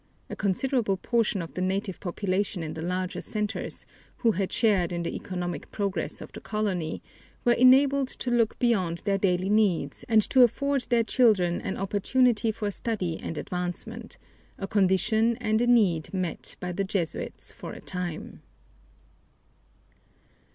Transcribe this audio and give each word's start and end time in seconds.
A 0.31 0.35
considerable 0.35 0.97
portion 0.97 1.43
of 1.43 1.53
the 1.53 1.61
native 1.61 1.99
population 1.99 2.63
in 2.63 2.73
the 2.73 2.81
larger 2.81 3.21
centers, 3.21 3.85
who 4.17 4.31
had 4.31 4.51
shared 4.51 4.91
in 4.91 5.03
the 5.03 5.13
economic 5.15 5.69
progress 5.69 6.21
of 6.21 6.31
the 6.31 6.39
colony, 6.41 7.03
were 7.45 7.51
enabled 7.53 8.07
to 8.07 8.31
look 8.31 8.57
beyond 8.57 9.03
their 9.05 9.19
daily 9.19 9.47
needs 9.47 10.03
and 10.09 10.23
to 10.31 10.41
afford 10.41 10.87
their 10.89 11.03
children 11.03 11.61
an 11.61 11.77
opportunity 11.77 12.51
for 12.51 12.71
study 12.71 13.19
and 13.19 13.37
advancement 13.37 14.17
a 14.57 14.65
condition 14.67 15.37
and 15.37 15.61
a 15.61 15.67
need 15.67 16.11
met 16.11 16.55
by 16.59 16.71
the 16.71 16.83
Jesuits 16.83 17.51
for 17.51 17.71
a 17.73 17.79
time. 17.79 18.41